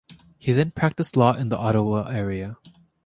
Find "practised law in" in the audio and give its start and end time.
0.71-1.49